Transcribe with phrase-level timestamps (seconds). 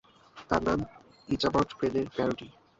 [0.49, 0.79] তার নাম
[1.29, 2.47] ইচাবড ক্রেনের প্যারোডি।